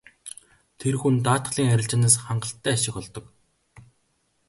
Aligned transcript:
Тэр 0.79 0.95
хүн 1.01 1.15
даатгалын 1.25 1.71
арилжаанаас 1.73 2.15
хангалттай 2.25 2.73
ашиг 2.77 2.95
олдог. 3.01 3.25